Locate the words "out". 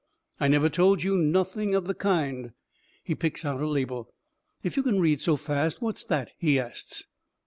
3.45-3.61